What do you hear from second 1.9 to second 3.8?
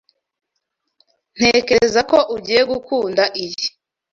ko ugiye gukunda iyi.